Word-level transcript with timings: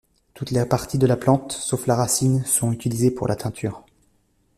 Toutes 0.33 0.49
les 0.49 0.65
parties 0.65 0.97
de 0.97 1.05
la 1.05 1.15
plante, 1.15 1.51
sauf 1.51 1.85
la 1.85 1.93
racine, 1.95 2.43
sont 2.43 2.71
utilisées 2.71 3.11
pour 3.11 3.27
la 3.27 3.35
teinture. 3.35 3.83